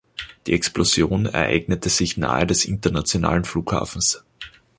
[0.47, 4.23] Die Explosion ereignete sich nahe des internationalen Flughafens.